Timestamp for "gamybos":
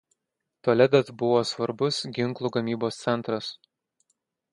2.57-2.97